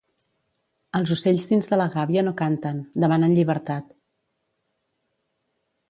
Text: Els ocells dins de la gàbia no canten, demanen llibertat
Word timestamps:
Els 0.99 1.11
ocells 1.15 1.45
dins 1.51 1.69
de 1.73 1.79
la 1.81 1.87
gàbia 1.97 2.25
no 2.29 2.35
canten, 2.41 2.81
demanen 3.05 3.39
llibertat 3.41 3.95